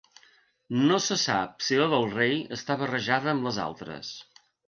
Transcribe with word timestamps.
No 0.91 0.95
se 1.07 1.17
sap 1.23 1.61
si 1.65 1.77
la 1.81 1.85
del 1.91 2.09
rei 2.15 2.35
està 2.59 2.79
barrejada 2.81 3.31
amb 3.35 3.47
les 3.51 3.63
altres. 3.67 4.13